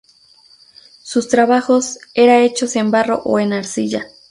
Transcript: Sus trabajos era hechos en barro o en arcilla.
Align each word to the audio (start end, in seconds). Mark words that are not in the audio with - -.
Sus 1.03 1.27
trabajos 1.29 1.99
era 2.15 2.39
hechos 2.41 2.75
en 2.75 2.89
barro 2.89 3.21
o 3.23 3.37
en 3.37 3.53
arcilla. 3.53 4.07